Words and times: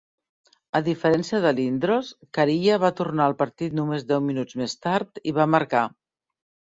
A 0.79 0.79
diferència 0.87 1.41
de 1.43 1.51
Lindros, 1.59 2.09
Kariya 2.37 2.79
va 2.85 2.91
tornar 3.01 3.27
al 3.29 3.37
partit 3.43 3.79
només 3.81 4.07
deu 4.13 4.25
minuts 4.31 4.59
més 4.63 4.75
tard 4.87 5.21
i 5.33 5.39
va 5.41 5.47
marcar. 5.59 5.85